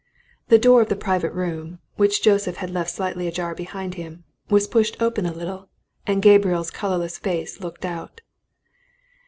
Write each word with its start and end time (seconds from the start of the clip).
The 0.47 0.57
door 0.57 0.81
of 0.81 0.89
the 0.89 0.95
private 0.95 1.29
room, 1.31 1.77
which 1.95 2.23
Joseph 2.23 2.55
had 2.55 2.71
left 2.71 2.89
slightly 2.89 3.27
ajar 3.27 3.53
behind 3.53 3.93
him, 3.93 4.23
was 4.49 4.65
pushed 4.65 4.99
open 4.99 5.27
a 5.27 5.31
little, 5.31 5.69
and 6.07 6.23
Gabriel's 6.23 6.71
colourless 6.71 7.19
face 7.19 7.61
looked 7.61 7.85
out. 7.85 8.21